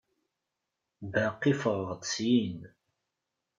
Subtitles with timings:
[1.11, 2.59] Baqi ffɣeɣ-d syin.